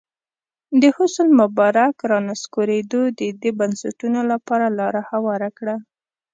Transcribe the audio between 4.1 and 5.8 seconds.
لپاره لاره هواره کړه.